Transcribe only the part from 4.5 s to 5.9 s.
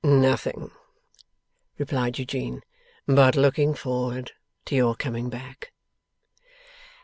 to your coming back.